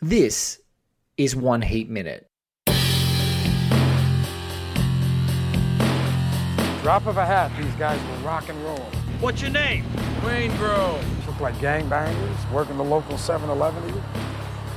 [0.00, 0.60] This
[1.16, 2.28] is One Heat Minute.
[6.82, 8.78] Drop of a hat, these guys will rock and roll.
[9.18, 9.84] What's your name?
[10.20, 11.02] Waingro.
[11.26, 14.02] Look like gangbangers, working the local 7-Eleven to you.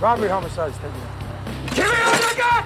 [0.01, 1.75] Robbery, homicides, take it.
[1.75, 2.65] Give me all you got!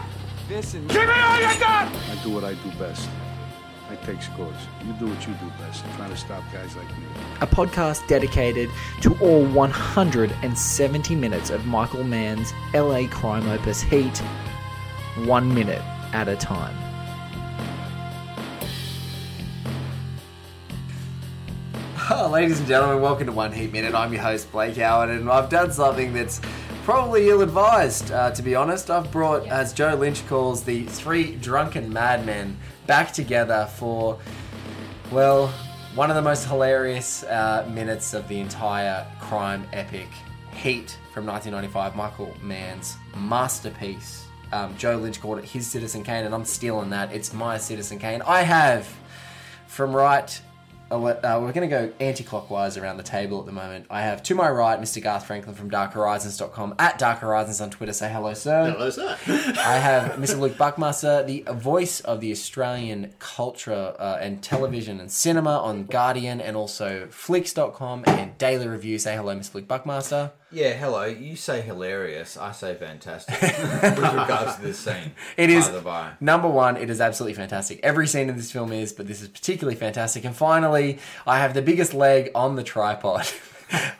[0.49, 1.93] Listen, Give me all you got!
[1.93, 3.09] I do what I do best.
[4.05, 4.55] I take scores.
[4.85, 5.83] You do what you do best.
[5.95, 7.05] Trying to stop guys like me.
[7.41, 8.69] a podcast dedicated
[9.01, 14.15] to all 170 minutes of Michael Mann's LA crime opus Heat,
[15.25, 15.81] one minute
[16.13, 16.75] at a time.
[22.11, 23.95] Oh, ladies and gentlemen, welcome to One Heat Minute.
[23.95, 26.39] I'm your host, Blake Howard, and I've done something that's
[26.83, 28.91] probably ill advised, uh, to be honest.
[28.91, 34.19] I've brought, as Joe Lynch calls, the three drunken madmen back together for,
[35.11, 35.47] well,
[35.95, 40.07] one of the most hilarious uh, minutes of the entire crime epic,
[40.53, 44.25] Heat from 1995, Michael Mann's masterpiece.
[44.51, 47.13] Um, Joe Lynch called it his Citizen Kane, and I'm stealing that.
[47.13, 48.21] It's my Citizen Kane.
[48.21, 48.87] I have
[49.67, 50.41] from right,
[50.91, 53.85] uh, we're going to go anti-clockwise around the table at the moment.
[53.89, 55.01] I have to my right, Mr.
[55.01, 57.93] Garth Franklin from DarkHorizons.com at Dark Horizons on Twitter.
[57.93, 58.71] Say hello, sir.
[58.71, 59.17] Hello, sir.
[59.27, 60.39] I have Mr.
[60.39, 66.39] Luke Buckmaster, the voice of the Australian culture uh, and television and cinema on Guardian
[66.39, 68.99] and also Flicks.com and Daily Review.
[68.99, 69.55] Say hello, Mr.
[69.55, 70.31] Luke Buckmaster.
[70.51, 71.05] Yeah, hello.
[71.05, 72.37] You say hilarious.
[72.37, 73.39] I say fantastic.
[73.41, 76.11] With regards to this scene, It is By the by.
[76.19, 76.77] number one.
[76.77, 77.79] It is absolutely fantastic.
[77.83, 80.23] Every scene in this film is, but this is particularly fantastic.
[80.23, 83.27] And finally, I have the biggest leg on the tripod.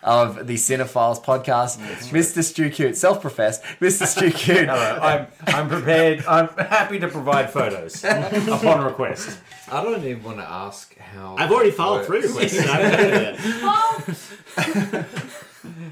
[0.04, 1.80] Of the Cinephiles podcast,
[2.12, 2.44] Mr.
[2.44, 4.06] Stu Cute, self-professed, Mr.
[4.14, 4.70] Stu Cute.
[4.70, 6.24] I'm I'm prepared.
[6.28, 9.40] I'm happy to provide photos upon request.
[9.72, 11.36] I don't even want to ask how.
[11.40, 12.56] I've already filed three works.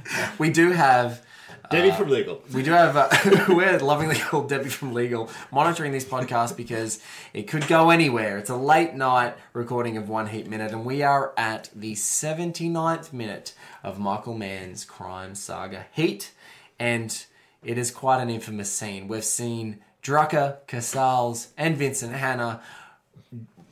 [0.40, 1.25] We do have
[1.69, 2.41] Debbie from Legal.
[2.53, 3.09] We do have, uh,
[3.50, 7.00] we're lovingly called Debbie from Legal, monitoring this podcast because
[7.34, 8.38] it could go anywhere.
[8.38, 13.13] It's a late night recording of One Heat Minute, and we are at the 79th
[13.13, 16.31] minute of Michael Mann's crime saga Heat,
[16.80, 17.25] and
[17.63, 19.08] it is quite an infamous scene.
[19.08, 22.62] We've seen Drucker, Casals, and Vincent Hanna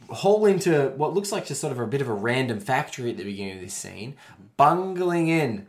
[0.10, 3.18] haul into what looks like just sort of a bit of a random factory at
[3.18, 4.16] the beginning of this scene,
[4.58, 5.68] bungling in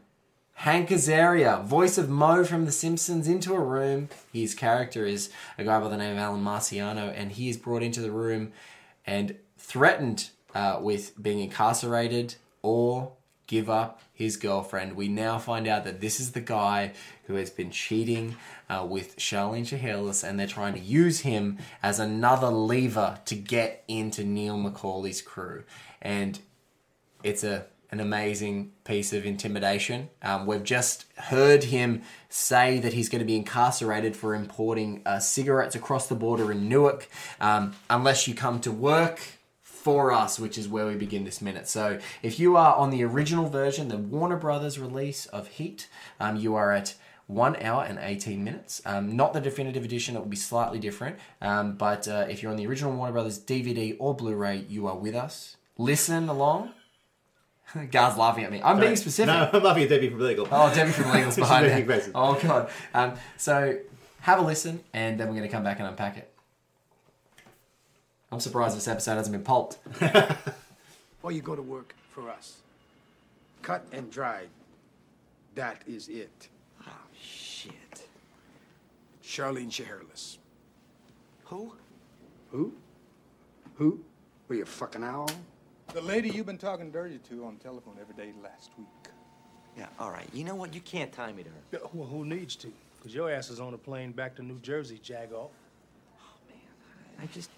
[0.55, 4.09] Hank Azaria, voice of Moe from The Simpsons, into a room.
[4.33, 7.83] His character is a guy by the name of Alan Marciano, and he is brought
[7.83, 8.53] into the room
[9.05, 13.13] and threatened uh, with being incarcerated or
[13.49, 14.95] give up his girlfriend.
[14.95, 16.93] We now find out that this is the guy
[17.25, 18.37] who has been cheating
[18.71, 23.85] uh, with Charlene Shiherlis, and they're trying to use him as another lever to get
[23.89, 25.65] into Neil McCauley's crew.
[26.01, 26.39] And
[27.23, 30.09] it's a an amazing piece of intimidation.
[30.23, 35.19] Um, we've just heard him say that he's going to be incarcerated for importing uh,
[35.21, 37.07] cigarettes across the border in Newark,
[37.39, 39.21] um, unless you come to work
[39.63, 41.69] for us, which is where we begin this minute.
[41.69, 45.89] So if you are on the original version, the Warner Brothers release of Heat,
[46.19, 46.95] um, you are at
[47.27, 48.81] one hour and 18 minutes.
[48.87, 51.19] Um, not the definitive edition, it will be slightly different.
[51.43, 54.87] Um, but uh, if you're on the original Warner Brothers DVD or Blu ray, you
[54.87, 55.57] are with us.
[55.77, 56.73] Listen along.
[57.91, 58.61] Gar's laughing at me.
[58.63, 59.27] I'm being specific.
[59.29, 60.49] No, I'm laughing at Debbie from Legal.
[60.51, 61.99] Oh, Debbie from Legal's behind me.
[62.15, 62.71] Oh, God.
[62.95, 63.79] Um, so
[64.21, 66.33] have a listen, and then we're going to come back and unpack it.
[68.31, 69.79] I'm surprised this episode hasn't been pulped.
[71.23, 72.59] Or you go to work for us.
[73.63, 74.49] Cut and dried.
[75.55, 76.49] That is it.
[76.87, 76.91] Oh,
[77.21, 78.09] shit.
[79.23, 80.39] Charlene Shiherlis.
[81.45, 81.75] Who?
[82.51, 82.73] Who?
[83.77, 84.01] Who?
[84.49, 85.31] Were you a fucking owl?
[85.89, 88.89] The lady you've been talking dirty to on the telephone every day last week.
[89.77, 90.29] Yeah, all right.
[90.33, 90.75] You know what?
[90.75, 91.87] You can't tie me to her.
[91.93, 92.73] Well, who needs to?
[92.97, 95.51] Because your ass is on a plane back to New Jersey, Jagoff.
[95.51, 97.21] Oh, man.
[97.21, 97.51] I just.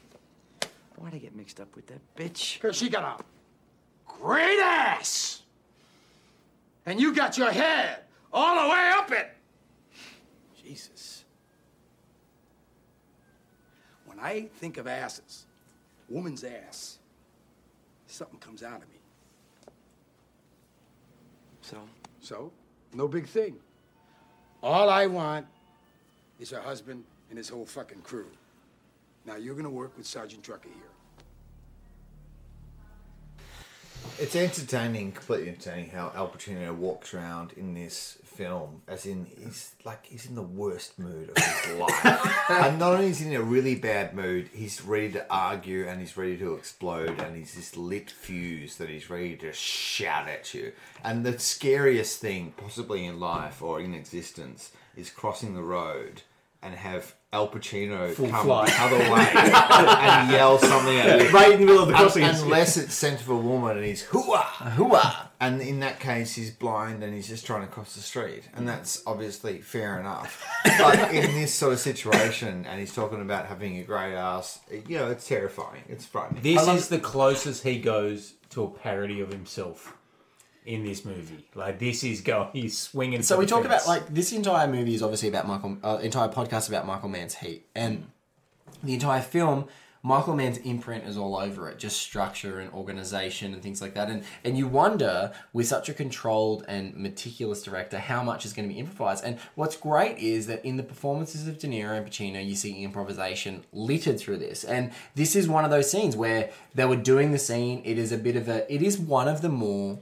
[0.97, 2.61] Why'd I get mixed up with that bitch?
[2.61, 3.25] Because she got a
[4.06, 5.43] great ass.
[6.87, 8.00] And you got your head
[8.32, 9.31] all the way up it.
[10.62, 11.25] Jesus.
[14.06, 15.47] When I think of asses,
[16.09, 16.99] woman's ass,
[18.14, 18.99] something comes out of me.
[21.61, 21.78] So,
[22.20, 22.52] So,
[22.94, 23.56] no big thing.
[24.62, 25.46] All I want
[26.38, 28.31] is her husband and his whole fucking crew.
[29.26, 30.94] Now you're gonna work with Sergeant Drucker here.
[34.19, 39.75] It's entertaining, completely entertaining how Al Pacino walks around in this film, as in he's
[39.84, 42.50] like he's in the worst mood of his life.
[42.50, 46.00] and not only is he in a really bad mood, he's ready to argue and
[46.00, 50.55] he's ready to explode and he's this lit fuse that he's ready to shout at
[50.55, 50.72] you.
[51.02, 56.22] And the scariest thing, possibly in life or in existence, is crossing the road
[56.62, 58.69] and have Al Pacino come flight.
[58.69, 61.28] the other way and yell something at you.
[61.31, 62.22] Right in the middle of the Un- crossing.
[62.22, 64.44] unless it's Scent of a Woman and he's hooah,
[64.76, 65.28] hooah.
[65.40, 68.44] And in that case, he's blind and he's just trying to cross the street.
[68.54, 70.42] And that's obviously fair enough.
[70.78, 74.96] But in this sort of situation, and he's talking about having a great ass, you
[74.98, 75.82] know, it's terrifying.
[75.88, 76.42] It's frightening.
[76.42, 79.92] This is the closest he goes to a parody of himself
[80.64, 81.46] in this movie.
[81.55, 83.22] Like this is going, he's swinging.
[83.22, 85.78] So we talk about like this entire movie is obviously about Michael.
[85.82, 88.06] Uh, entire podcast about Michael Mann's Heat, and
[88.82, 89.66] the entire film,
[90.02, 94.08] Michael Mann's imprint is all over it, just structure and organization and things like that.
[94.08, 98.66] And and you wonder with such a controlled and meticulous director how much is going
[98.66, 99.22] to be improvised.
[99.22, 102.84] And what's great is that in the performances of De Niro and Pacino, you see
[102.84, 104.64] improvisation littered through this.
[104.64, 107.82] And this is one of those scenes where they were doing the scene.
[107.84, 108.72] It is a bit of a.
[108.72, 110.00] It is one of the more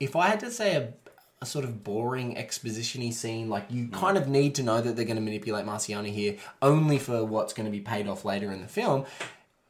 [0.00, 0.92] if I had to say a,
[1.40, 5.04] a sort of boring exposition-y scene, like you kind of need to know that they're
[5.04, 8.60] going to manipulate Marciano here only for what's going to be paid off later in
[8.60, 9.04] the film.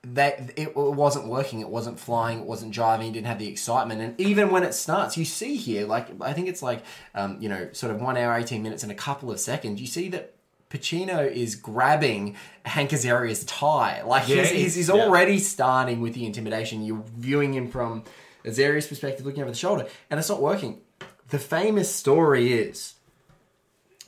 [0.03, 3.49] That it, it wasn't working, it wasn't flying, it wasn't driving, it didn't have the
[3.49, 4.01] excitement.
[4.01, 6.85] And even when it starts, you see here, like I think it's like
[7.17, 9.81] um, you know, sort of one hour, eighteen minutes, and a couple of seconds.
[9.81, 10.35] You see that
[10.71, 14.03] Pacino is grabbing Hank Azaria's tie.
[14.03, 14.95] Like Yeah, he's, he's, he's yeah.
[14.95, 16.85] already starting with the intimidation.
[16.85, 18.05] You're viewing him from
[18.47, 20.81] Azaria's perspective, looking over the shoulder, and it's not working.
[21.29, 22.95] The famous story is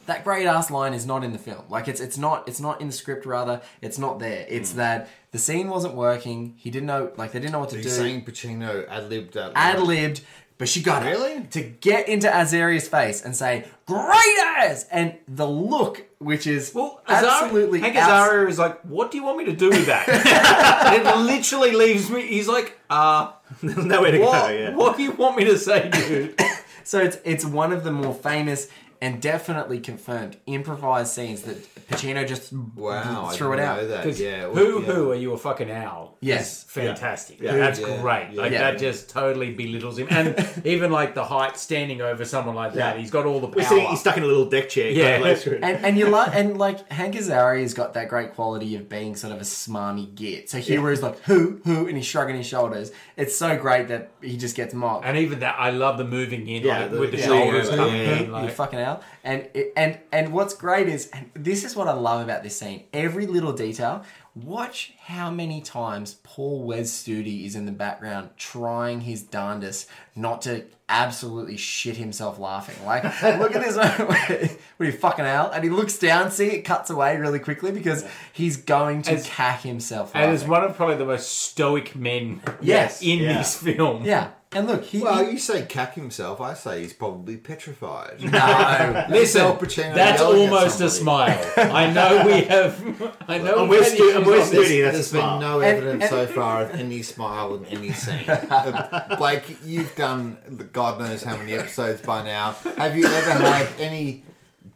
[0.08, 1.64] that great ass line is not in the film.
[1.68, 3.24] Like it's it's not it's not in the script.
[3.24, 4.44] Rather, it's not there.
[4.48, 4.78] It's hmm.
[4.78, 6.54] that the scene wasn't working.
[6.56, 7.12] He didn't know.
[7.16, 7.90] Like they didn't know what to He's do.
[7.90, 9.36] saying Pacino ad libbed.
[9.36, 10.22] Ad libbed.
[10.58, 11.34] But she got Really?
[11.34, 16.74] it to get into Azaria's face and say "great ass," and the look, which is
[16.74, 19.70] Well, Azar- absolutely Hank abs- Azaria is like, "What do you want me to do
[19.70, 20.06] with that?"
[20.96, 22.26] it literally leaves me.
[22.26, 23.30] He's like, "Uh,
[23.62, 24.74] Nowhere to what, go, yeah.
[24.74, 26.34] what do you want me to say, dude?"
[26.84, 28.66] So it's it's one of the more famous
[29.00, 31.56] and definitely confirmed improvised scenes that
[31.88, 33.76] Pacino just Wow, I threw it didn't out.
[33.78, 34.02] know that.
[34.04, 34.86] Because Yeah, well, who yeah.
[34.86, 36.16] who are you a fucking owl?
[36.20, 36.58] Yes.
[36.58, 37.40] is fantastic.
[37.40, 37.56] Yeah.
[37.56, 38.00] That's Yeah.
[38.02, 38.34] great.
[38.34, 38.70] Like Yeah.
[38.72, 40.34] that just totally belittles him, and
[40.64, 43.00] even like the height standing over someone like that, Yeah.
[43.00, 43.62] he's got all the power.
[43.62, 44.90] sitting, he's stuck in a little deck chair.
[44.90, 45.18] Yeah.
[45.20, 45.46] kind of.
[45.62, 49.32] And and you like and like Hank Azaria's got that great quality of being sort
[49.32, 50.50] of a smarmy git.
[50.50, 52.90] So here where he's like who who and he's shrugging his shoulders.
[53.16, 55.04] It's so great that he just gets mocked.
[55.04, 57.68] and even that, I love the moving in, Yeah, like, the- with the yeah, shoulders
[57.70, 58.12] yeah, coming yeah.
[58.16, 58.26] in.
[58.26, 59.02] you Like, fucking out.
[59.24, 62.84] And and and what's great is and this is what I love about this scene.
[62.92, 64.04] Every little detail.
[64.34, 70.42] Watch how many times Paul Wes Studi is in the background trying his darndest not
[70.42, 72.76] to absolutely shit himself laughing.
[72.86, 73.02] Like,
[73.40, 76.30] look at this moment where where he fucking out, and he looks down.
[76.30, 80.12] See, it cuts away really quickly because he's going to As- cack himself.
[80.14, 80.50] and it's laughing.
[80.50, 83.02] one of probably the most stoic men Yes.
[83.02, 83.38] in Yeah.
[83.38, 84.04] this film.
[84.04, 84.30] yeah.
[84.50, 86.40] And look, he, Well, he you say cack himself.
[86.40, 88.22] I say he's probably petrified.
[88.22, 89.06] no.
[89.10, 89.56] Listen, Al
[89.94, 91.38] that's almost a smile.
[91.58, 93.14] I know we have.
[93.28, 94.66] I know And we've we're had stu- and issues we're on this.
[94.68, 97.92] stu- that's There's a been no evidence and- so far of any smile in any
[97.92, 98.24] scene.
[99.18, 100.38] Blake, you've done
[100.72, 102.52] God knows how many episodes by now.
[102.78, 104.24] Have you ever had any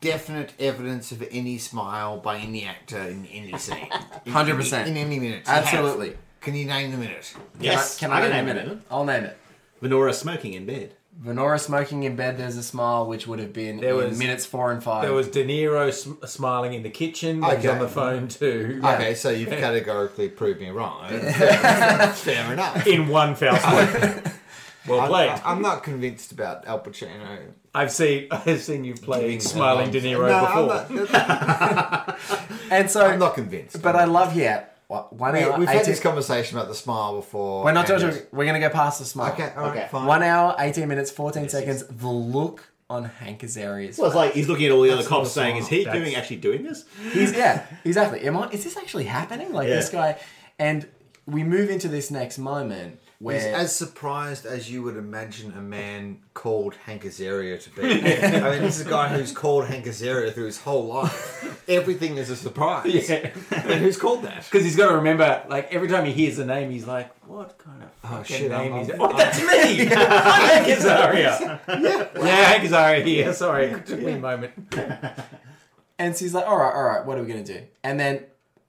[0.02, 3.88] definite evidence of any smile by any actor in any scene?
[4.26, 4.86] 100%.
[4.86, 5.46] In, any minute.
[5.46, 5.64] You have.
[5.64, 6.16] Absolutely.
[6.42, 7.32] Can you name the minute?
[7.60, 8.72] yes, Can I, can I, can name name it?
[8.72, 8.78] it.
[8.90, 9.38] I'll name it.
[9.82, 10.94] Venora smoking in bed.
[11.22, 12.38] Venora smoking in bed.
[12.38, 15.02] There's a smile, which would have been There in was- minutes four and five.
[15.02, 17.40] There was De Niro sm- smiling in the kitchen.
[17.40, 17.68] There was Okay.
[17.68, 18.80] on the phone too.
[18.82, 21.08] Okay, so you've categorically proved me wrong.
[21.08, 22.86] Fair, fair enough.
[22.86, 24.28] In one foul swoop.
[24.88, 25.30] well played.
[25.30, 27.38] I, am not convinced about Al Pacino.
[27.74, 30.00] I've seen I've seen you play giving smiling De.
[30.00, 31.12] Niro No, I'm before.
[31.12, 32.18] not,
[32.70, 33.82] and so, I'm not convinced.
[33.82, 34.66] but I love here.
[34.92, 37.64] What, one We, hour, we've had 18 this conversation about the smile before.
[37.64, 38.22] We're not and- talking.
[38.30, 39.32] We're gonna go past the smile.
[39.32, 39.88] Okay, all right, Okay.
[39.90, 40.04] fine.
[40.06, 41.84] One hour, eighteen minutes, fourteen seconds.
[41.86, 43.96] The look on Hank Azaria's.
[43.96, 45.68] Well, it's like he's looking at all the other That's not cops a saying, "Is
[45.68, 46.84] he That's- doing actually doing this?"
[47.14, 48.20] He's yeah, exactly.
[48.20, 48.50] Am I?
[48.50, 49.50] Is this actually happening?
[49.54, 49.76] Like Yeah.
[49.76, 50.18] this guy,
[50.58, 50.86] and
[51.26, 56.18] we move into this next moment He's as surprised as you would imagine a man
[56.34, 57.82] called Hank Azaria to be.
[57.82, 61.62] I mean, this is a guy who's called Hank Azaria through his whole life.
[61.68, 62.86] Everything is a surprise.
[63.08, 63.30] Yeah.
[63.52, 64.44] I mean, who's called that?
[64.44, 67.56] Because he's got to remember, like every time he hears the name, he's like, "What
[67.58, 69.46] kind of oh, shit, name I'm- is that?" I'm- Oh, that's me,
[69.86, 71.60] Hank Azaria.
[72.16, 73.32] yeah, Hank Azaria here.
[73.32, 74.52] Sorry, it took me a moment.
[75.98, 77.64] And she's like, all right, all right, what are we going to do?
[77.84, 78.24] And then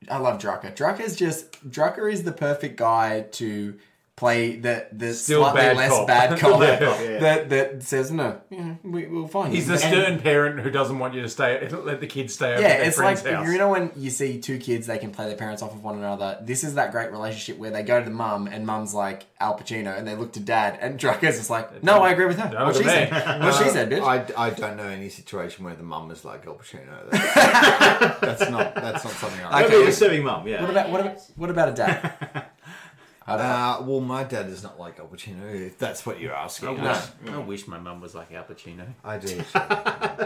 [0.09, 0.75] I love Drucker.
[0.75, 3.79] Drucker's just, Drucker is the perfect guy to
[4.15, 6.07] play the, the Still slightly bad less cop.
[6.07, 7.17] bad cop yeah.
[7.19, 9.73] that, that says, no, yeah, we, we'll find He's you.
[9.73, 11.67] the stern parent who doesn't want you to stay.
[11.71, 13.47] Let the kids stay over Yeah, their it's like friend's house.
[13.51, 15.97] you know when you see two kids, they can play their parents off of one
[15.97, 16.37] another.
[16.43, 19.57] This is that great relationship where they go to the mum, and mum's like Al
[19.57, 22.51] Pacino, and they look to dad, and Drucker's just like, "No, I agree with her.
[22.53, 22.93] No, what she to me.
[22.93, 23.41] said.
[23.43, 24.03] What she uh, said, bitch."
[24.37, 27.09] I, I don't know any situation where the mum is like Al Pacino.
[27.09, 29.63] That's, that's not that's not something I.
[29.63, 29.83] Okay, Okay.
[29.83, 30.47] a disturbing mum.
[30.47, 30.61] Yeah.
[30.61, 32.45] What about what about what about a dad?
[33.27, 35.43] Uh, well, my dad is not like Al Pacino.
[35.67, 36.69] If that's what you're asking.
[36.69, 38.85] I wish, I wish my mum was like Al Pacino.
[39.03, 39.41] I do.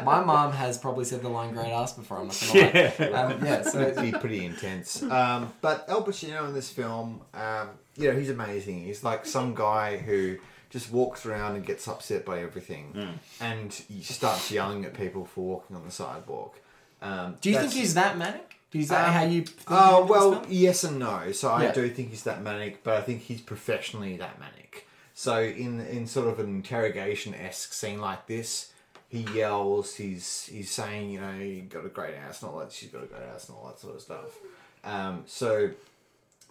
[0.03, 2.19] My mom has probably said the line "great ass" before.
[2.19, 2.93] I'm not gonna lie.
[2.99, 3.05] Yeah.
[3.21, 3.61] Um, yeah.
[3.69, 5.03] So It'd be pretty intense.
[5.03, 8.83] Um, but Al Pacino in this film, um, you know, he's amazing.
[8.83, 10.37] He's like some guy who
[10.69, 15.41] just walks around and gets upset by everything, and he starts yelling at people for
[15.45, 16.59] walking on the sidewalk.
[17.01, 18.56] Um, do you think that's- he's that manic?
[18.73, 19.45] Is that Um, how you?
[19.67, 21.31] Oh well, yes and no.
[21.31, 21.71] So I Yeah.
[21.73, 24.85] do think he's that manic, but I think he's professionally that manic.
[25.13, 28.71] So in in sort of an interrogation esque scene like this,
[29.07, 29.95] he yells.
[29.95, 32.71] He's he's saying, you know, you got a great ass and all that.
[32.71, 34.37] She's got a great ass and all that sort of stuff.
[34.83, 35.71] Um, so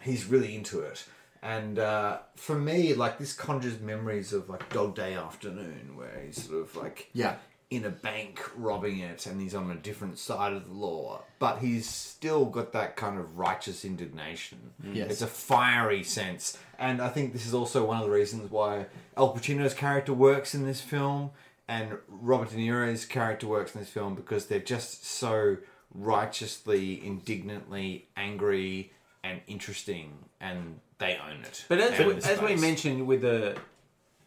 [0.01, 1.05] he's really into it.
[1.43, 6.47] And uh, for me, like this conjures memories of like Dog Day Afternoon, where he's
[6.47, 7.35] sort of like Yeah.
[7.69, 11.57] In a bank robbing it, and he's on a different side of the law, but
[11.57, 14.71] he's still got that kind of righteous indignation.
[14.93, 15.11] Yes.
[15.11, 18.85] It's a fiery sense, and I think this is also one of the reasons why
[19.17, 21.31] Al Pacino's character works in this film,
[21.67, 25.57] and Robert De Niro's character works in this film because they're just so
[25.93, 28.93] righteously, indignantly angry
[29.25, 31.65] and interesting, and they own it.
[31.67, 33.57] But as, we, as we mentioned with the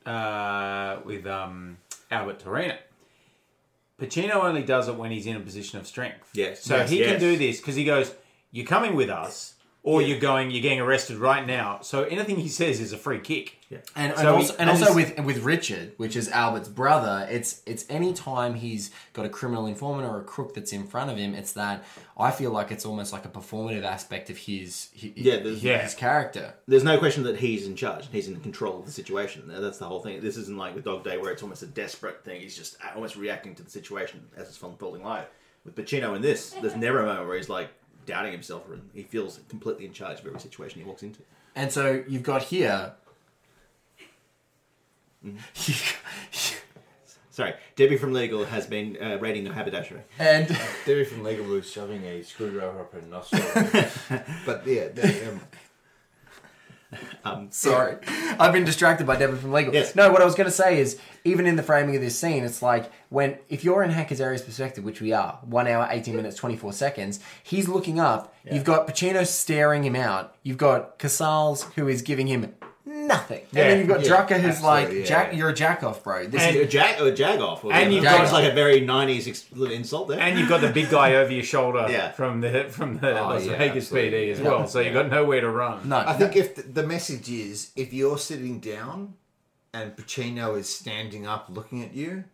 [0.04, 1.78] uh, with um,
[2.10, 2.76] Albert Torena,
[4.00, 6.28] Pacino only does it when he's in a position of strength.
[6.32, 6.62] Yes.
[6.64, 8.14] So Yes, he can do this because he goes,
[8.50, 12.48] "You're coming with us, or you're going, you're getting arrested right now." So anything he
[12.48, 13.56] says is a free kick.
[13.70, 13.78] Yeah.
[13.94, 17.26] And, and So he- also, and and also with with Richard, which is Albert's brother,
[17.30, 21.08] it's it's any time he's got a criminal informant or a crook that's in front
[21.10, 21.84] of him, it's that
[22.18, 25.78] I feel like it's almost like a performative aspect of his his, Yeah, his, Yeah.
[25.78, 26.54] his character.
[26.66, 28.08] There's no question that he's in charge.
[28.10, 29.44] He's in control of the situation.
[29.46, 30.20] That's the whole thing.
[30.20, 32.40] This isn't like with Dog Day where it's almost a desperate thing.
[32.40, 35.26] He's just uh, almost reacting to the situation as it's unfolding live.
[35.64, 37.68] With Pacino in this, there's never a moment where he's like
[38.10, 41.20] doubting himself or he feels completely in charge of every situation he walks into.
[41.54, 42.92] And so you've got here.
[47.30, 50.02] Sorry, Debbie from Legal has been uh, rating the haberdashery.
[50.18, 50.48] and
[50.84, 53.42] Debbie from Legal was shoving a screwdriver up her nostril.
[54.46, 55.40] but yeah, they, um,
[57.50, 57.96] Sorry,
[58.38, 59.72] I've been distracted by Deborah from Legal.
[59.72, 59.94] Yes.
[59.94, 62.44] No, what I was going to say is, even in the framing of this scene,
[62.44, 66.16] it's like when if you're in Hank Azaria's perspective, which we are, one hour, eighteen
[66.16, 67.20] minutes, twenty four seconds.
[67.42, 68.34] He's looking up.
[68.50, 70.34] You've got Pacino staring him out.
[70.42, 72.54] You've got Casals who is giving him
[72.86, 75.04] nothing, and then you've got Yeah, Drucker who's like, yeah.
[75.04, 77.64] Jack, "You're a jack off, bro." This And- is a jack or a jag off,
[77.64, 80.18] or And you've that got- was like a very '90s ex- little insult there.
[80.20, 82.10] And you've got the big guy over your shoulder Yeah.
[82.12, 84.10] from the from the Oh, Las yeah, Vegas absolutely.
[84.28, 84.66] PD as well.
[84.66, 85.88] So you've got nowhere to run.
[85.88, 85.98] no.
[85.98, 89.14] I think if the, the message is if you're sitting down
[89.72, 92.24] and Pacino is standing up looking at you,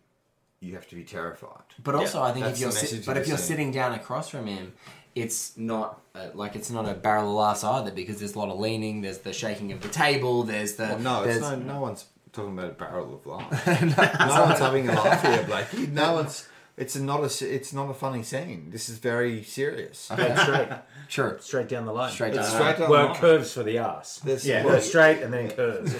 [0.60, 1.64] you have to be terrified.
[1.84, 3.46] But also, I think if you're the sit- message but if you're scene.
[3.46, 4.72] sitting down across from him,
[5.16, 8.50] it's not uh, like it's not a barrel of laughs either because there's a lot
[8.50, 9.00] of leaning.
[9.00, 10.44] There's the shaking of the table.
[10.44, 13.66] There's the Well, no, it's there's- no, no one's talking about a barrel of laugh.
[13.82, 15.86] no, one's having a laugh here, Blakey.
[15.88, 16.48] No one's.
[16.76, 17.24] It's not a.
[17.24, 18.68] s- It's not a funny scene.
[18.70, 20.08] This is very serious.
[20.08, 20.68] That's straight,
[21.08, 22.12] sure straight down the line.
[22.12, 22.60] straight It's down.
[22.60, 23.20] straight down well, the it line.
[23.20, 24.18] curves for the ass.
[24.22, 25.94] There's- yeah, well, straight and then curves.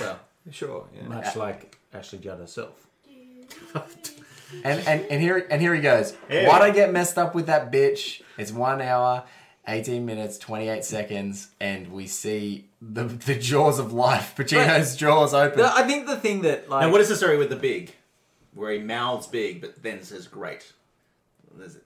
[0.00, 0.18] Well,
[0.50, 0.86] sure.
[0.96, 1.06] Yeah.
[1.06, 2.74] Much like Ashley Judd herself.
[4.64, 6.12] And and and here and here he goes.
[6.28, 6.48] Yeah.
[6.48, 8.20] Why'd I get messed up with that bitch?
[8.40, 9.24] It's one hour,
[9.68, 14.34] eighteen minutes, twenty eight seconds, and we see the the jaws of life.
[14.36, 15.60] Pacino's jaws open.
[15.60, 17.94] I think the thing that like Now, what is the story with the big,
[18.54, 20.72] where he mouths big but then says great?
[21.48, 21.84] What is it?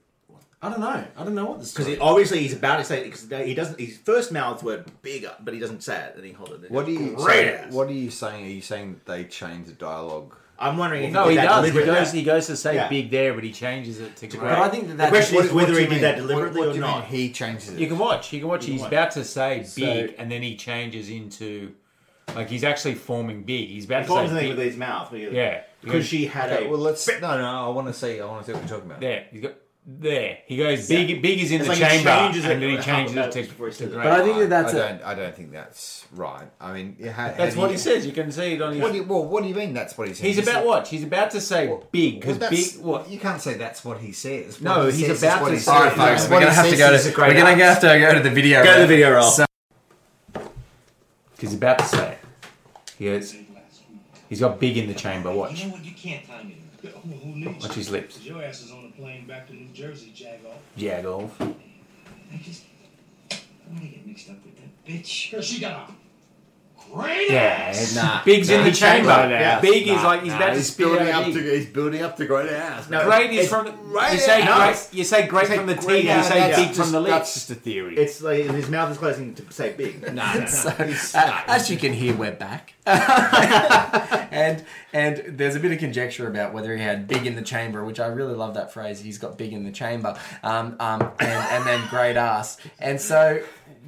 [0.61, 1.05] I don't know.
[1.15, 1.99] I don't know what this Because story.
[1.99, 3.79] obviously he's about to say because he doesn't.
[3.79, 6.71] His first mouths the word bigger, but he doesn't say it, and he holds it.
[6.71, 7.15] What are you?
[7.15, 7.73] Great so ass.
[7.73, 8.45] what are you saying?
[8.45, 10.35] Are you saying that they changed the dialogue?
[10.57, 11.03] I'm wondering.
[11.05, 11.65] if no, did he that does.
[11.73, 12.87] He goes, he goes to say Yeah.
[12.87, 14.41] big there, but he changes it to great.
[14.41, 16.59] but I think that The question is What- what whether he you did that deliberately
[16.59, 17.11] what, what or not.
[17.11, 17.79] Mean he changes it.
[17.79, 18.31] You can watch.
[18.31, 18.65] You can watch.
[18.65, 18.91] He's watch.
[18.91, 21.73] about to say So- big, and then he changes into
[22.35, 23.67] like he's actually forming big.
[23.69, 24.57] He's about He to forms say big.
[24.57, 25.13] with his mouth.
[25.13, 25.61] Yeah.
[25.81, 26.69] Because she had Okay, a.
[26.69, 27.07] well, let's.
[27.07, 27.65] No, no.
[27.67, 28.19] I want to see.
[28.19, 29.01] I want to see what you're talking about.
[29.01, 29.53] There, he's got
[29.87, 30.39] there.
[30.47, 31.21] He goes big.
[31.21, 33.31] Big is in It's the like he chamber, changes and then he changes couple it
[33.31, 34.03] to, minutes to great.
[34.03, 35.03] But I think that that's I a- don't.
[35.03, 36.47] I don't think that's right.
[36.59, 38.05] I mean, you ha- That's how what do he says.
[38.05, 38.81] You can see it on his.
[38.81, 39.73] What do you, well, what do you mean?
[39.73, 40.23] That's what he says.
[40.25, 40.87] he's He about said- what?
[40.87, 42.65] He's about to say big because Well, big.
[42.81, 43.09] What?
[43.09, 44.59] You can't say that's what he says.
[44.61, 46.97] No, he he's says about to say- All right, folks, we're gonna have to go
[46.97, 48.63] to we're gonna have to go to the video.
[48.63, 49.29] Go to the video roll.
[49.29, 49.45] So-
[51.39, 52.17] He's about to say.
[52.97, 53.35] He goes.
[54.29, 55.31] He's got big in the chamber.
[55.31, 55.59] Watch.
[55.61, 55.85] You know what?
[55.85, 56.91] You can't time it.
[57.03, 57.81] Who needs Watch you?
[57.81, 58.19] his lips.
[58.97, 60.53] Your ass is on a plane back to New Jersey, Jago.
[60.75, 61.41] Jag off.
[61.41, 62.63] I just
[63.31, 63.35] I
[63.69, 65.31] want to get mixed up with that bitch.
[65.31, 66.04] Cause she got great
[67.29, 67.39] Yeah,
[67.69, 67.95] ass.
[67.95, 68.23] nah.
[68.23, 69.09] Big's in the chamber.
[69.11, 69.59] chamber, yeah.
[69.59, 71.39] Big is Nah, like he's nah, about to he's spit building out up to.
[71.41, 72.89] He's building up to great ass.
[72.89, 74.57] No, Great is from the, right you say out.
[74.73, 74.89] great.
[74.93, 76.15] You say great from the great teeth.
[76.15, 77.11] You say that's big just- from the lips.
[77.11, 77.47] That's lips.
[77.47, 77.97] just a theory.
[77.97, 80.01] It's like his mouth is closing to say big.
[80.03, 80.45] no, no, no.
[80.45, 82.73] So, He's- uh, as you can hear, we're back,
[84.31, 84.63] and
[84.93, 87.99] and there's a bit of conjecture about whether he had big in the chamber, which
[87.99, 88.99] I really love that phrase.
[89.01, 92.57] He's got big in the chamber, um, um, and, and then great ass.
[92.79, 93.41] And so,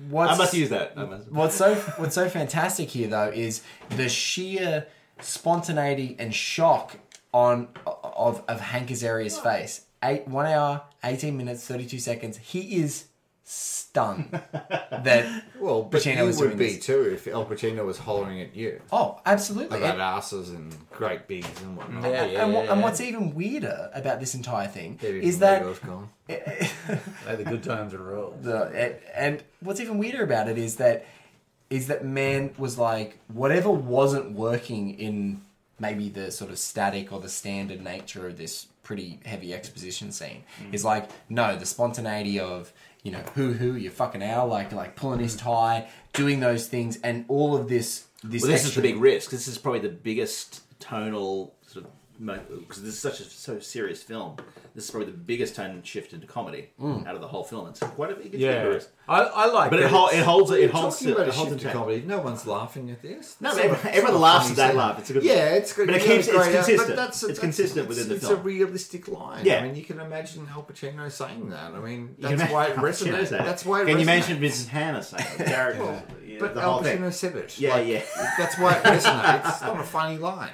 [0.09, 0.93] what's I must use that.
[0.95, 1.31] I must.
[1.31, 4.87] What's so what's so fantastic here though is the sheer
[5.19, 6.97] spontaneity and shock
[7.33, 9.85] on of of Hank Azaria's face.
[10.03, 12.37] Eight one hour, eighteen minutes, thirty two seconds.
[12.37, 13.06] He is
[13.49, 16.85] stunned that well, but Pacino you was would doing be this.
[16.85, 19.77] too if Al Pacino was hollering at you Oh, absolutely.
[19.77, 22.03] about And, asses and great bigs and whatnot.
[22.03, 26.09] Yeah, yeah, and, yeah, and what's even weirder about this entire thing is that gone.
[26.27, 28.37] Let the good times roll.
[28.41, 31.05] the and, and what's even weirder about it is that
[31.69, 35.41] is that man was like whatever wasn't working in
[35.79, 40.43] maybe the sort of static or the standard nature of this pretty heavy exposition scene
[40.61, 40.73] mm.
[40.73, 42.71] is like no the spontaneity of
[43.07, 45.39] you know who who you fucking owl like like pulling his mm.
[45.39, 49.29] tie doing those things and all of this this Well, this is the big risk.
[49.29, 54.03] This is probably the biggest tonal sort of because this is such a so serious
[54.03, 54.35] film.
[54.77, 57.03] This is probably the biggest tone shift into comedy mm.
[57.07, 57.67] out of the whole film.
[57.67, 58.77] It's quite a big, Yeah.
[59.07, 59.71] I, I like.
[59.71, 61.61] But it, that hol- it holds it holds talking it, about it a holds shift
[61.61, 61.73] to intact.
[61.83, 62.03] comedy.
[62.05, 63.37] No one's laughing at this.
[63.41, 64.77] No, It's but not- everyone, it's everyone not laughs funny at that saying.
[64.77, 64.99] laugh.
[64.99, 65.23] It's a good.
[65.23, 65.87] Yeah, it's good.
[65.87, 66.87] But it keeps- it's uh, consistent.
[66.89, 68.17] But that's It's consistent within the film.
[68.17, 68.39] it's film.
[68.39, 69.45] a realistic line.
[69.45, 69.57] Yeah.
[69.57, 71.71] I mean, you can imagine Al Pacino saying that.
[71.73, 73.29] I mean, You can that's why it imagine- resonates.
[73.29, 73.45] that.
[73.45, 74.05] That's why it Can you resonates.
[74.05, 76.99] mention Vincent Hanna saying yeah, But the Al whole thing.
[76.99, 77.59] Pacino said it.
[77.59, 78.03] Yeah, Like, yeah.
[78.37, 79.49] That's why it resonates.
[79.49, 80.51] It's not a funny line.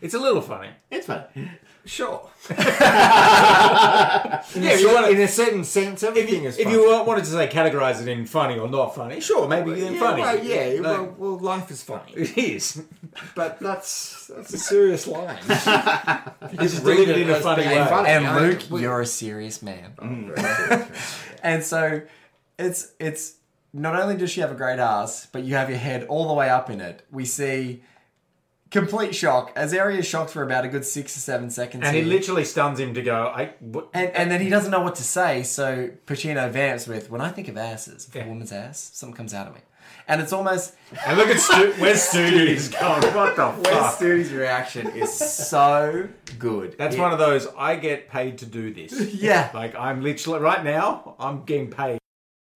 [0.00, 0.68] It's a little funny.
[0.90, 1.24] It's fun.
[1.84, 2.28] Sure.
[4.56, 6.76] Yeah, if you want in a certain sense, If everything you, is if funny.
[6.76, 10.00] you wanted to say categorize it in funny or not funny, sure, maybe then yeah,
[10.00, 10.22] funny.
[10.22, 12.82] well, yeah, No, well, well, life is funny, it is.
[13.34, 15.38] but that's that's a serious line.
[15.48, 17.86] It's just read delivered it in a as funny being way.
[17.86, 18.08] funny.
[18.08, 19.92] and I- Luke, we- you're a serious man.
[19.98, 20.86] Mm.
[21.42, 22.02] and so
[22.58, 23.34] it's it's
[23.72, 26.34] not only does she have a great ass, but you have your head all the
[26.34, 27.04] way up in it.
[27.10, 27.82] We see
[28.70, 29.54] complete shock.
[29.56, 31.84] Azaria is shocked for about a good six or seven seconds.
[31.86, 32.12] And it here.
[32.12, 33.26] literally stuns him to go.
[33.26, 33.52] I.
[33.60, 37.20] What, and, and then he doesn't know what to say, so Pacino vamps with, "When
[37.20, 38.24] I think of asses, of Yeah.
[38.24, 39.60] a woman's ass, something comes out of me."
[40.08, 40.74] And it's almost
[41.04, 43.02] and look at Stu, where's Studi's going?
[43.14, 43.94] What the Wes fuck?
[43.98, 46.76] Stewie's reaction is so good.
[46.78, 47.48] That's It- one of those.
[47.58, 48.92] I get paid to do this.
[49.14, 49.50] Yeah.
[49.54, 51.16] Like I'm literally right now.
[51.18, 51.98] I'm getting paid.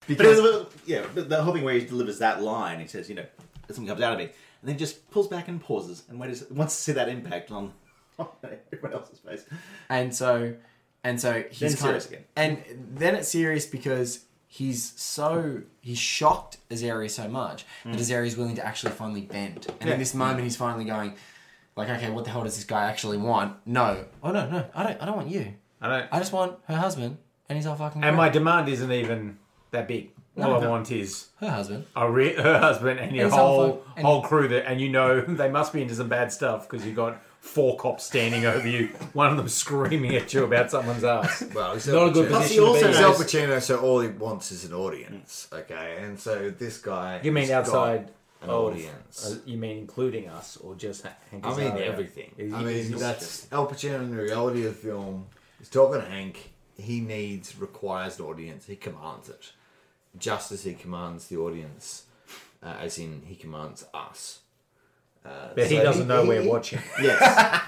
[0.07, 3.09] But it was, yeah, but the whole thing where he delivers that line, he says,
[3.09, 3.25] you know,
[3.75, 6.75] something comes out of me, and then just pulls back and pauses and waits, wants
[6.75, 7.73] to see that impact on,
[8.19, 8.27] on
[8.73, 9.45] everyone else's face.
[9.89, 10.55] And so,
[11.03, 12.23] and so he's Then kind serious of, again.
[12.35, 12.63] and
[12.95, 17.99] then it's serious because he's so he's shocked Azaria so much that hmm.
[17.99, 19.67] Azaria's willing to actually finally bend.
[19.79, 19.93] And Yeah.
[19.93, 21.15] in this moment, he's finally going,
[21.75, 23.55] like, okay, what the hell does this guy actually want?
[23.65, 25.53] No, oh no, no, I don't, I don't want you.
[25.81, 26.09] I don't.
[26.11, 28.03] I just want her husband, and he's all fucking.
[28.03, 28.25] And great.
[28.25, 29.37] my demand isn't even
[29.71, 30.11] that big.
[30.37, 31.85] All I want is her husband.
[31.95, 33.83] a re- her husband and your He's all whole.
[33.97, 36.85] And- whole crew that, and you know they must be into some bad stuff because
[36.85, 41.03] you've got four cops standing over you, one of them screaming at you about someone's
[41.03, 41.43] ass.
[41.55, 42.41] Well, he's Not a good Al Pacino.
[42.41, 43.03] position he also to be He's in.
[43.03, 43.13] Al
[43.57, 45.47] Pacino, so all he wants is an audience.
[45.51, 47.19] Okay, and so this guy.
[47.23, 48.11] You mean has got outside
[48.41, 49.31] an of- audience?
[49.31, 51.81] uh, you mean including us or just Hank I mean Azaria?
[51.87, 52.31] everything.
[52.37, 55.25] Is- I is- mean is- that's Al Pacino in the reality of the film.
[55.59, 56.51] He's talking to Hank.
[56.77, 58.65] He needs requires an audience.
[58.65, 59.51] He commands it,
[60.17, 62.03] just as he commands the audience,
[62.63, 64.39] uh, as in he commands us.
[65.25, 66.79] Uh, but he doesn't know he- we're he- watching.
[67.01, 67.61] Yes.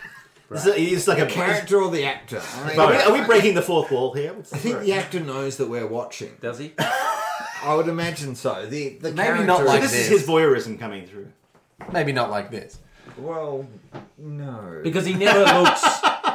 [0.49, 2.41] This is- He's like a Character or the actor?
[2.57, 4.33] I mean, Are we, are we breaking the fourth wall here?
[4.33, 4.85] What's I think story?
[4.87, 6.35] the actor knows that we're watching.
[6.41, 6.73] Does he?
[7.63, 8.65] I would imagine so.
[8.65, 10.01] The the Maybe character not So like this this.
[10.01, 11.27] is his voyeurism coming through.
[11.93, 12.79] Maybe not like this.
[13.17, 13.65] Well,
[14.17, 14.81] no.
[14.83, 15.83] Because he never looks.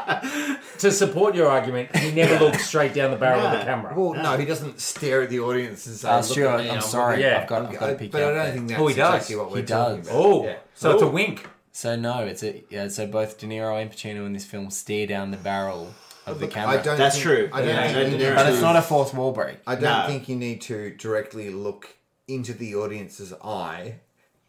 [0.79, 3.95] to support your argument, he never looks straight down the barrel of the camera.
[3.97, 6.69] Well, no, he doesn't stare at the audience and say, Uh, "Look Stuart, at me,
[6.71, 7.21] I'm I'm sorry.
[7.23, 7.40] Yeah.
[7.42, 8.53] I've got, I've got to pick But you I don't there.
[8.53, 9.14] think that's Oh, he does.
[9.14, 9.69] exactly what we're does.
[9.97, 10.12] talking about.
[10.14, 10.57] oh, Yeah.
[10.75, 11.49] so it's a wink.
[11.73, 12.88] So no, it's a yeah.
[12.88, 15.92] So both De Niro and Pacino in this film stare down the barrel
[16.27, 16.79] of the Look, camera.
[16.79, 17.51] I don't That's think- true.
[17.53, 19.59] I don't Yeah, think no, need there but to- it's not a fourth wall break.
[19.66, 20.07] I don't No.
[20.07, 21.88] think you need to directly look
[22.29, 23.97] into the audience's eye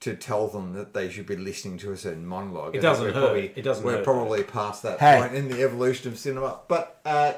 [0.02, 2.76] to tell them that they should be listening to a certain monologue.
[2.76, 3.14] It doesn't hurt.
[3.14, 4.04] Probably, It doesn't We're hurt.
[4.04, 5.20] probably past that Hey.
[5.20, 6.60] point in the evolution of cinema.
[6.68, 7.34] But uh,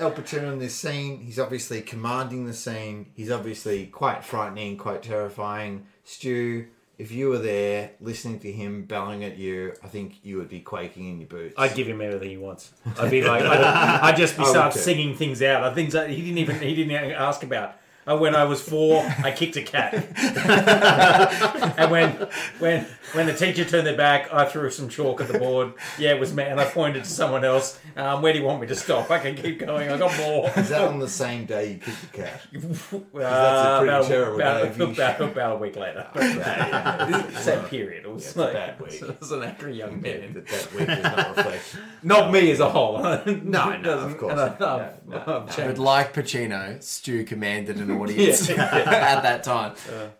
[0.00, 3.10] Al Pacino in this scene, he's obviously commanding the scene.
[3.14, 5.84] He's obviously quite frightening, quite terrifying.
[6.04, 6.66] Stu,
[6.98, 10.60] if you were there listening to him bellowing at you, I think you would be
[10.60, 11.54] quaking in your boots.
[11.58, 12.72] I'd give him everything he wants.
[12.98, 13.60] I'd be like, I'd,
[14.02, 15.62] I'd just be start singing things out.
[15.62, 17.76] I things that he didn't even he didn't ask about.
[18.04, 19.94] Uh, when I was four, I kicked a cat,
[21.78, 22.10] and when
[22.58, 25.74] when when the teacher turned their back, I threw some chalk at the board.
[25.98, 27.78] Yeah, it was me, and I pointed to someone else.
[27.94, 29.08] Um, where do you want me to stop?
[29.10, 29.88] I can keep going.
[29.88, 30.50] I got more.
[30.56, 32.40] Is that on the same day you kicked the cat?
[33.22, 36.06] Uh, pretty about, terrible about, day if about, about a week later.
[37.40, 38.04] Same period.
[38.04, 39.00] It was a like bad week.
[39.02, 40.32] It was an angry young man.
[40.34, 41.76] That, that week does not reflect.
[42.02, 42.98] Not me as a whole.
[43.02, 44.38] No, no, of course.
[44.38, 44.80] I, not.
[44.80, 45.66] I've- No, no, no.
[45.66, 49.74] But like Pacino, Stu commanded an audience at that time,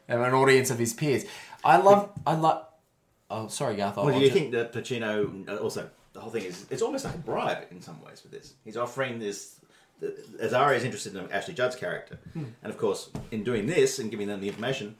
[0.08, 1.24] and an audience of his peers.
[1.64, 2.66] I love, I love.
[3.30, 3.96] Oh, sorry, Garth.
[3.98, 7.04] I'll- Well, do you ju- think that Pacino also the whole thing is it's almost
[7.04, 8.54] like a bribe in some ways with this.
[8.64, 9.56] He's offering this.
[10.00, 12.44] the- Azaria is interested in Ashley Judd's character, Hmm.
[12.62, 14.96] and of course, in doing this and giving them the information,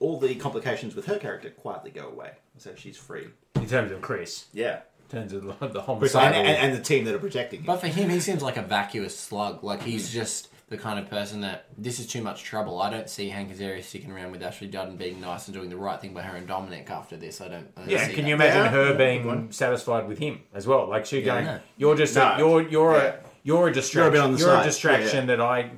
[0.00, 2.32] all the complications with her character quietly go away.
[2.58, 3.26] So she's free.
[3.56, 7.14] In terms of Chris, Yeah, in terms of the and, and, and the team that
[7.14, 7.66] are protecting him.
[7.66, 9.62] But for him, he seems like a vacuous slug.
[9.64, 12.80] Like he's just the kind of person that this is too much trouble.
[12.80, 15.70] I don't see Hank Azaria sticking around with Ashley Judd and being nice and doing
[15.70, 17.40] the right thing by her and Dominic after this.
[17.40, 17.68] I don't.
[17.76, 18.28] I don't yeah, see can that.
[18.28, 19.52] you imagine Yeah, her yeah, being good one.
[19.52, 20.88] satisfied with him as well?
[20.88, 21.60] Like she going, no.
[21.78, 22.34] "You're just No.
[22.34, 23.04] a, you're you're Yeah.
[23.04, 24.12] a you're a distraction.
[24.12, 25.70] bit on the you're a distraction Yeah, that I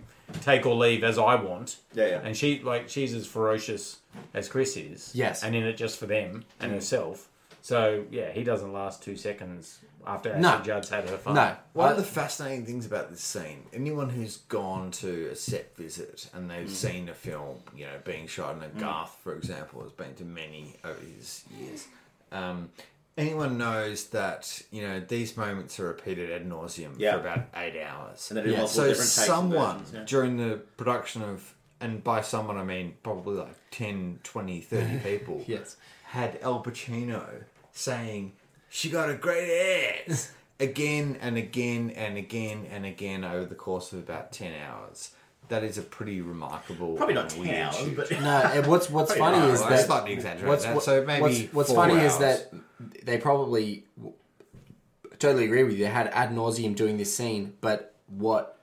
[0.42, 2.20] take or leave as I want." Yeah, yeah.
[2.24, 3.98] And she like she's as ferocious
[4.34, 5.12] as Chris is.
[5.14, 5.44] Yes.
[5.44, 6.74] and in it just for them and mm.
[6.74, 7.28] herself.
[7.62, 10.60] So yeah, he doesn't last two seconds after Ashley No.
[10.62, 11.34] Judd's had her fun.
[11.34, 15.36] No, One I- of the fascinating things about this scene, anyone who's gone to a
[15.36, 19.34] set visit and they've seen a film, you know, being shot in a Garth, for
[19.34, 21.86] example, has been to many over his years.
[22.32, 22.70] Um,
[23.18, 27.12] anyone knows that you know these moments are repeated ad nauseum Yeah.
[27.14, 28.30] for about eight hours.
[28.30, 30.04] And they do multiple so different takes and someone versions, yeah.
[30.04, 35.44] during the production of, and by someone I mean probably like 10, 20, 30 people,
[35.46, 35.76] Yes.
[36.04, 38.32] had Al Pacino saying,
[38.70, 43.92] She got a great ass again and again and again and again over the course
[43.92, 45.10] of about 10 hours.
[45.48, 46.94] That is a pretty remarkable.
[46.94, 47.96] Probably not ten hours, shoot.
[47.96, 48.18] but No,
[48.54, 51.52] and what's what's funny Well, is I that slightly exaggerated what's, that, so maybe what's,
[51.52, 52.52] what's four funny is that
[53.04, 53.84] they probably
[55.18, 55.84] totally agree with you.
[55.86, 58.60] They had ad nauseum doing this scene, but what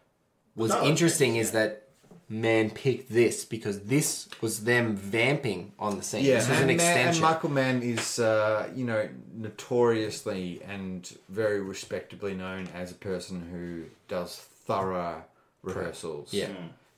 [0.56, 1.42] was No, interesting yeah.
[1.42, 1.87] is that
[2.30, 6.26] Mann picked this because this was them vamping on the scene.
[6.26, 7.22] Yeah, this was an Man- and.
[7.22, 13.86] Michael Mann is, uh, you know, notoriously and very respectably known as a person who
[14.14, 15.24] does thorough
[15.64, 16.34] rehearsals.
[16.34, 16.50] Yeah.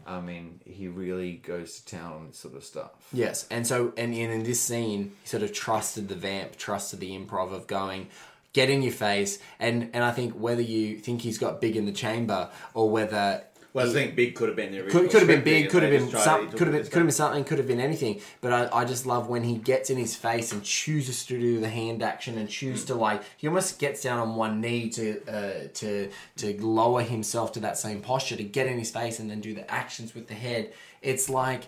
[0.07, 2.91] I mean, he really goes to town on this sort of stuff.
[3.13, 6.99] Yes, and so and in, in this scene, he sort of trusted the vamp, trusted
[6.99, 8.07] the improv of going,
[8.53, 11.85] get in your face, and and I think whether you think he's got big in
[11.85, 13.43] the chamber or whether
[13.79, 15.01] well, I think big could have been the original.
[15.01, 17.11] could, could have been big, could have been some, could have been could have been
[17.11, 18.21] something, could have been anything.
[18.41, 21.59] But I, I just love when he gets in his face and chooses to do
[21.59, 25.21] the hand action and choose to like he almost gets down on one knee to
[25.27, 29.29] uh, to to lower himself to that same posture to get in his face and
[29.29, 30.73] then do the actions with the head.
[31.01, 31.63] It's like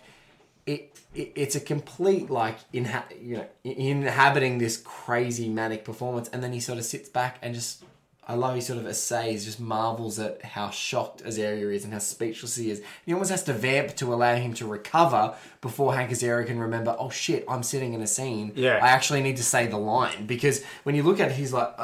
[0.66, 6.44] it, it it's a complete like inha- you know inhabiting this crazy manic performance and
[6.44, 7.84] then he sort of sits back and just
[8.32, 12.00] I love he sort of essays, just marvels at how shocked Azaria is and how
[12.00, 12.82] speechless he is.
[13.06, 16.96] He almost has to vamp to allow him to recover before Hank Azaria can remember,
[16.98, 18.54] oh shit, I'm sitting in a scene.
[18.56, 18.80] Yeah.
[18.82, 20.26] I actually need to say the line.
[20.28, 21.82] Because when you look at it, he's like, uh,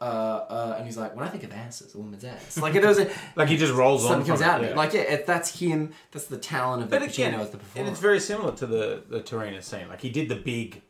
[0.00, 2.58] uh, uh, and he's like, when I think of asses, a woman's ass.
[2.58, 3.10] Like it doesn't.
[3.36, 4.70] Like he just rolls on Something comes out of it.
[4.70, 4.76] yeah.
[4.76, 5.92] Like, yeah, it, that's him.
[6.12, 7.80] That's the talent of But the again, Pacino as the performer.
[7.86, 9.88] and it's very similar to the the Torena scene.
[9.88, 10.82] Like he did the big,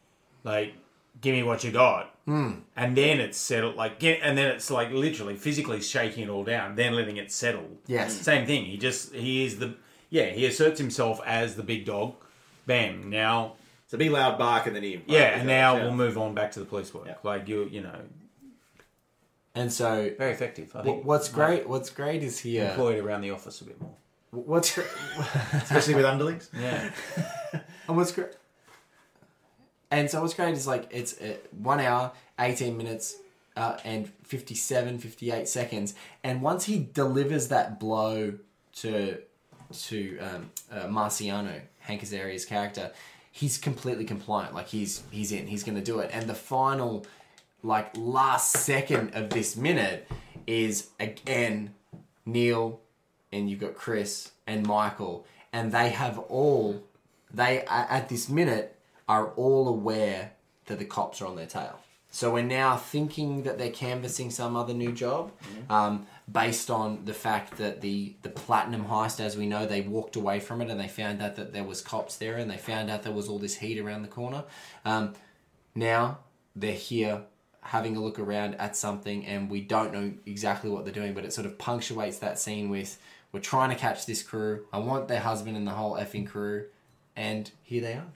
[0.45, 0.75] like,
[1.21, 2.53] give me what you got, Hmm.
[2.77, 3.77] and then it's settled.
[3.77, 7.31] Like, get, and then it's like literally physically shaking it all down, then letting it
[7.33, 7.69] settle.
[7.87, 8.21] Yes.
[8.21, 8.65] same thing.
[8.65, 9.75] He just he is the
[10.11, 12.15] yeah he asserts himself as the big dog.
[12.67, 13.11] Bam.
[13.11, 15.83] Now It's a big loud bark, and then he yeah, and now yeah.
[15.85, 17.07] we'll move on back to the police work.
[17.07, 17.17] Yeah.
[17.23, 18.01] Like you you know
[19.57, 20.75] and so, very effective.
[20.75, 21.69] I think what's great?
[21.69, 22.71] What's great is here.
[22.71, 23.95] employed around the office a bit more.
[24.33, 24.77] What's
[25.53, 26.51] especially with underlings.
[26.59, 26.91] Yeah.
[27.87, 28.31] And what's great?
[29.95, 33.17] And so what's great is like it's uh, one hour, eighteen minutes,
[33.57, 35.95] uh, and 57, 58 seconds.
[36.25, 38.35] And once he delivers that blow
[38.77, 39.19] to
[39.73, 42.91] to um, uh, Marciano, Hank Azaria's character,
[43.31, 44.53] he's completely compliant.
[44.53, 45.47] Like he's he's in.
[45.47, 46.11] He's going to do it.
[46.13, 47.07] And the final,
[47.63, 50.11] like last second of this minute
[50.45, 51.73] is again
[52.27, 52.81] Neil
[53.31, 56.83] and you've got Chris and Michael, and they have all
[57.33, 58.75] they at this minute
[59.09, 60.33] are all aware
[60.67, 61.79] that the cops are on their tail.
[62.11, 65.33] So we're now thinking that they're canvassing some other new job,
[65.69, 70.15] um, based on the fact that the the platinum heist, as we know, they walked
[70.15, 72.89] away from it and they found out that there was cops there and they found
[72.89, 74.45] out there was all this heat around the corner.
[74.85, 75.15] Um,
[75.75, 76.19] now
[76.55, 77.23] they're here
[77.63, 81.25] having a look around at something and we don't know exactly what they're doing, but
[81.25, 82.97] it sort of punctuates that scene with
[83.33, 84.67] we're trying to catch this crew.
[84.73, 86.67] I want their husband and the whole effing crew,
[87.17, 88.07] and here they are.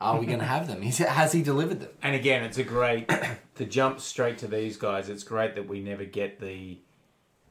[0.00, 0.82] Are we going to have them?
[0.82, 1.90] Is it, has he delivered them?
[2.02, 3.08] And again, it's a great
[3.54, 5.08] to jump straight to these guys.
[5.08, 6.78] It's great that we never get the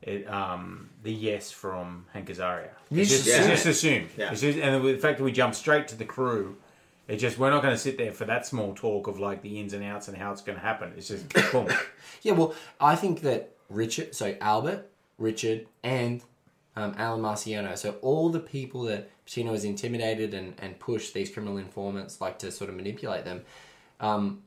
[0.02, 2.70] it, um, the yes from Hank Azaria.
[2.92, 4.10] You It's just, just assume just assumed.
[4.18, 4.34] Yeah.
[4.34, 6.58] Just- and the fact that we jump straight to the crew,
[7.08, 9.60] it just we're not going to sit there for that small talk of like the
[9.60, 10.92] ins and outs and how it's going to happen.
[10.98, 11.68] It's just boom.
[12.22, 16.22] Yeah, well, I think that Richard, so Albert, Richard, and
[16.76, 21.30] um, Alan Marciano, so all the people that Pacino has intimidated and, and pushed these
[21.32, 23.44] criminal informants, like to sort of manipulate them,
[24.00, 24.42] um,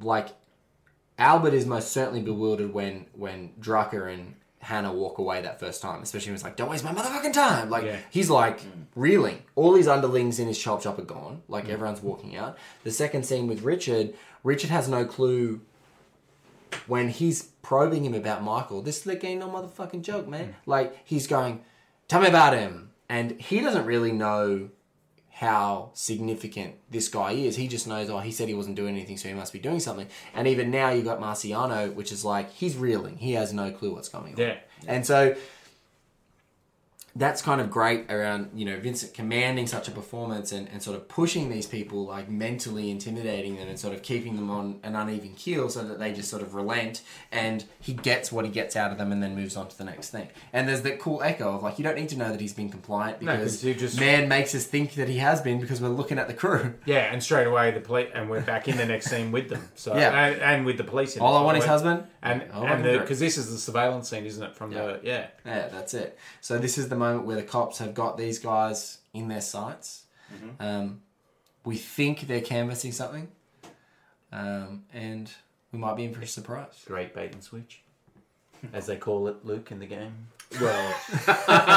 [0.00, 0.28] like
[1.18, 6.02] Albert is most certainly bewildered when when Drucker and Hanna walk away that first time,
[6.02, 7.98] especially when it's like, "Don't waste my motherfucking time." Like Yeah.
[8.10, 8.60] he's like
[8.94, 9.42] reeling.
[9.54, 11.42] All his underlings in his chop shop are gone.
[11.48, 12.58] Like everyone's walking out.
[12.84, 15.60] The second scene with Richard, Richard has no clue
[16.86, 18.82] when he's probing him about Michael.
[18.82, 20.44] This like ain't no motherfucking joke, man.
[20.46, 20.70] Hmm.
[20.70, 21.62] Like he's going,
[22.08, 24.70] "Tell me about him," and he doesn't really know
[25.36, 27.56] how significant this guy is.
[27.56, 29.80] He just knows, oh, he said he wasn't doing anything, so he must be doing
[29.80, 30.08] something.
[30.32, 33.18] And even now, you got Marciano, which is like he's reeling.
[33.18, 34.40] He has no clue what's going on.
[34.40, 34.56] Yeah.
[34.86, 35.36] And so
[37.18, 40.96] that's kind of great around you know Vincent commanding such a performance and, and sort
[40.96, 44.94] of pushing these people like mentally intimidating them and sort of keeping them on an
[44.94, 47.02] uneven keel so that they just sort of relent
[47.32, 49.84] and he gets what he gets out of them and then moves on to the
[49.84, 52.40] next thing and there's that cool echo of like you don't need to know that
[52.40, 55.80] he's been compliant because you just- Mann makes us think that he has been because
[55.80, 58.76] we're looking at the crew Yeah, and straight away the police, and we're back in
[58.76, 59.68] the next scene with them.
[59.74, 60.26] So Yeah.
[60.26, 61.16] and, and with the police.
[61.16, 62.04] In All I want is husband.
[62.32, 64.56] And I and because this is the surveillance scene, isn't it?
[64.56, 65.28] From the yeah.
[65.44, 66.18] Yeah, that's it.
[66.40, 70.04] So this is the moment where the cops have got these guys in their sights.
[70.60, 71.02] Um,
[71.64, 73.28] we think they're canvassing something,
[74.32, 75.30] um, and
[75.72, 76.82] we might be in for a surprise.
[76.86, 77.82] Great bait and switch,
[78.72, 80.28] as they call it, Luke in the game.
[80.60, 80.94] Well,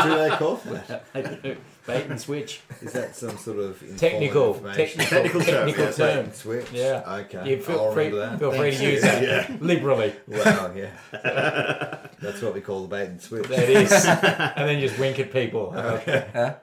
[0.04, 1.58] do they call for that?
[1.88, 2.62] bait and switch.
[2.82, 5.96] Is that some sort of informal Technical, technical, technical Yeah, term.
[5.98, 6.72] bait and switch.
[6.72, 7.04] Yeah.
[7.26, 7.56] Okay.
[7.56, 8.40] Yeah, feel I'll free, remember that.
[8.40, 9.58] feel free to use that Yeah.
[9.60, 10.14] liberally.
[10.28, 10.92] Wow, yeah.
[12.22, 13.48] That's what we call the bait and switch.
[13.48, 15.74] That is, and then just wink at people.
[15.76, 16.56] Okay.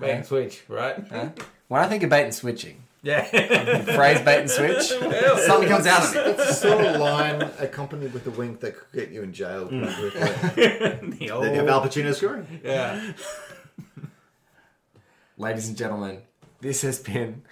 [0.00, 0.96] Bait and switch, right?
[1.68, 3.22] When I think of bait and switching, Yeah.
[3.82, 4.82] phrase bait and switch,
[5.46, 6.20] something comes out of me.
[6.32, 9.68] It's a sort of line accompanied with a wink that could get you in jail
[9.68, 11.08] pretty quickly.
[11.18, 12.60] the old, you have Al Pacino scoring.
[12.64, 13.12] yeah.
[15.36, 16.22] Ladies and gentlemen,
[16.60, 17.42] this has been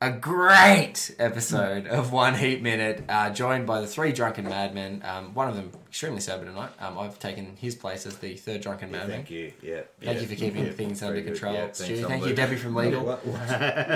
[0.00, 5.02] a great episode of One Heat Minute, uh, joined by the three drunken madmen.
[5.04, 6.70] Um, one of them extremely sober tonight.
[6.78, 9.10] Um, I've taken his place as the third drunken madman.
[9.10, 9.52] Thank you.
[9.60, 9.80] Yeah.
[10.00, 10.22] Thank yeah.
[10.22, 12.06] you for keeping Yeah, things under control, Yeah, Stu.
[12.06, 12.36] Thank you, Luke.
[12.36, 13.18] Debbie from Legal.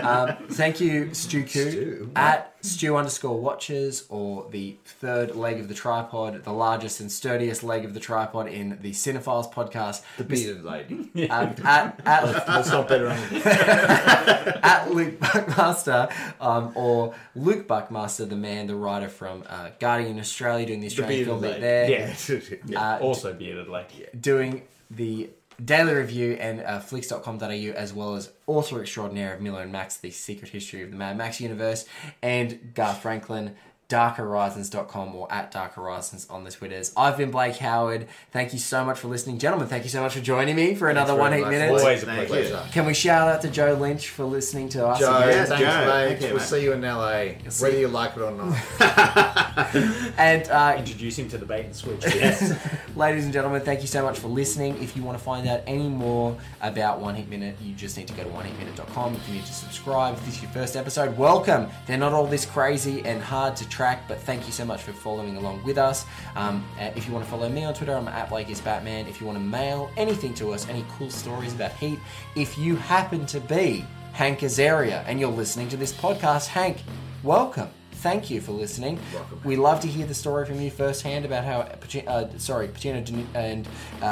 [0.04, 2.10] Um, thank you, Stu Stu?
[2.16, 7.62] at Stu underscore watches, or the third leg of the tripod, the largest and sturdiest
[7.62, 10.02] leg of the tripod in the Cinephiles podcast.
[10.16, 11.28] The bearded lady.
[11.28, 16.08] Um, at, at, That's not better at Luke Buckmaster,
[16.40, 21.26] um, or Luke Buckmaster, the man, the writer from uh, Guardian Australia, doing the Australian
[21.26, 22.58] film bit there.
[22.66, 22.94] Yeah.
[22.94, 24.06] Uh, Also bearded lady.
[24.18, 25.30] doing the
[25.64, 30.10] daily review and uh, flicks.com.au as well as author extraordinaire of Miller and Max, The
[30.10, 31.84] Secret History of the Mad Max Universe,
[32.22, 33.54] and Garth Franklin,
[33.88, 36.92] darkhorizons.com or at Dark Horizons on the Twitters.
[36.96, 38.08] I've been Blake Howard.
[38.32, 39.38] Thank you so much for listening.
[39.38, 41.50] Gentlemen, thank you so much for joining me for another one heat much.
[41.50, 41.82] minutes.
[41.82, 42.62] Always a Thank pleasure.
[42.66, 42.72] you.
[42.72, 45.00] Can we shout out to Joe Lynch for listening to us?
[45.00, 45.28] Joe, again?
[45.28, 45.86] Yes, thanks, Joe.
[45.86, 46.08] mate.
[46.08, 46.42] Thank you, we'll mate.
[46.42, 47.24] see you in LA,
[47.60, 48.56] whether you like it or not.
[50.18, 52.02] And uh, Introduce him to the bait and switch.
[52.14, 52.54] Yes.
[52.96, 54.80] ladies and gentlemen, thank you so much for listening.
[54.82, 58.08] If you want to find out any more about One Heat Minute, you just need
[58.08, 59.14] to go to oneheatminute.com.
[59.14, 61.68] If you need to subscribe, if this is your first episode, welcome.
[61.86, 64.92] They're not all this crazy and hard to track, but thank you so much for
[64.92, 66.06] following along with us.
[66.36, 69.06] Um, uh, if you want to follow me on Twitter, I'm at Blake is Batman.
[69.08, 71.98] If you want to mail anything to us, any cool stories about Heat,
[72.36, 76.78] if you happen to be Hank Azaria and you're listening to this podcast, Hank,
[77.24, 77.68] welcome.
[77.94, 79.00] Thank you for listening.
[79.44, 81.60] We love to hear the story from you firsthand about how
[82.06, 83.66] uh, sorry Pacino and
[84.02, 84.06] uh,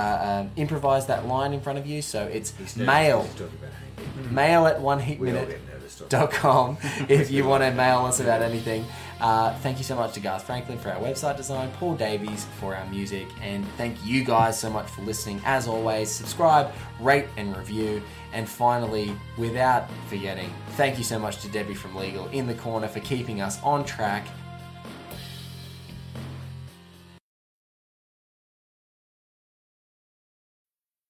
[0.45, 2.01] um, improvised that line in front of you.
[2.03, 3.73] So it's mail, He's talking about
[4.17, 4.33] Hank.
[4.33, 5.61] mail at one heat minute.
[6.09, 6.77] Get com
[7.09, 8.85] if you want to mail us about anything.
[9.21, 12.75] Uh, thank you so much to Garth Franklin for our website design, Paul Davies for
[12.75, 15.41] our music, and thank you guys so much for listening.
[15.45, 18.03] As always, subscribe, rate, and review.
[18.33, 22.89] And finally, without forgetting, thank you so much to Debbie from Legal in the corner
[22.89, 24.27] for keeping us on track.